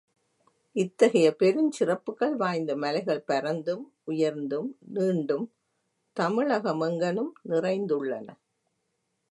இத்தகைய 0.75 1.35
பெருஞ் 1.39 1.71
சிறப்புக்கள் 1.79 2.35
வாய்ந்த 2.35 2.75
மலைகள் 2.75 3.23
பரந்தும், 3.27 3.83
உயர்ந்தும், 4.07 4.69
நீண்டும் 4.93 5.53
தமிழகமெங்கணும் 6.19 7.31
நிறைந்துள்ளன. 7.49 8.27